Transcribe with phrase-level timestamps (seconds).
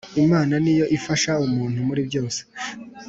[0.23, 2.39] imana niyo ifasha umuntu muri byose